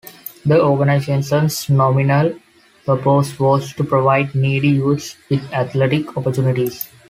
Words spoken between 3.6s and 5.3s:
to provide needy youths